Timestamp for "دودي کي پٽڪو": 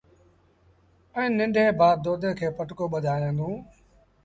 2.03-2.85